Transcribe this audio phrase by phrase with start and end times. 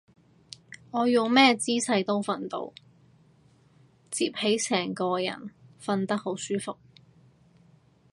[0.89, 2.73] 我用咩姿勢都瞓到，
[4.09, 6.75] 摺起成個人瞓得好舒服